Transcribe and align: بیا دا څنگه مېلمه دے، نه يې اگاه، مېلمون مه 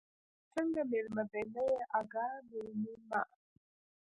بیا 0.03 0.07
دا 0.27 0.43
څنگه 0.51 0.81
مېلمه 0.91 1.23
دے، 1.31 1.41
نه 1.53 1.61
يې 1.71 1.77
اگاه، 1.99 2.35
مېلمون 2.49 3.01
مه 3.09 3.21